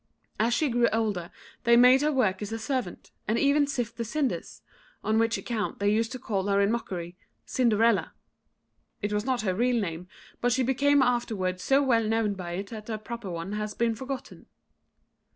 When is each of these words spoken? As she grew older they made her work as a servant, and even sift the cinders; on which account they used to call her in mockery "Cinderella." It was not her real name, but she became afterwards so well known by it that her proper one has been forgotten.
As 0.39 0.55
she 0.55 0.67
grew 0.67 0.87
older 0.91 1.29
they 1.63 1.77
made 1.77 2.01
her 2.01 2.11
work 2.11 2.41
as 2.41 2.51
a 2.51 2.57
servant, 2.57 3.11
and 3.27 3.37
even 3.37 3.67
sift 3.67 3.97
the 3.97 4.03
cinders; 4.03 4.63
on 5.03 5.19
which 5.19 5.37
account 5.37 5.77
they 5.77 5.93
used 5.93 6.11
to 6.13 6.17
call 6.17 6.47
her 6.47 6.59
in 6.59 6.71
mockery 6.71 7.15
"Cinderella." 7.45 8.13
It 9.03 9.13
was 9.13 9.25
not 9.25 9.41
her 9.41 9.53
real 9.53 9.79
name, 9.79 10.07
but 10.41 10.53
she 10.53 10.63
became 10.63 11.03
afterwards 11.03 11.61
so 11.61 11.83
well 11.83 12.03
known 12.07 12.33
by 12.33 12.53
it 12.53 12.69
that 12.71 12.87
her 12.87 12.97
proper 12.97 13.29
one 13.29 13.51
has 13.51 13.75
been 13.75 13.93
forgotten. 13.93 14.47